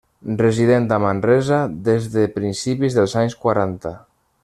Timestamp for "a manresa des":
0.95-2.09